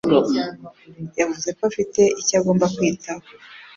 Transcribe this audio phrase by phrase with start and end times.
[1.19, 3.25] yavuze ko afite icyo agomba kwitaho.